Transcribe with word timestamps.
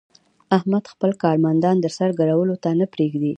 احمد 0.57 0.83
خپل 0.93 1.11
کارمندان 1.23 1.75
د 1.81 1.85
سر 1.97 2.09
ګرولو 2.19 2.55
ته 2.63 2.69
نه 2.79 2.85
پرېږي. 2.93 3.29